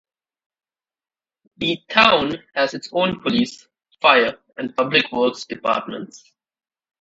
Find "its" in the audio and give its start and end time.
2.73-2.89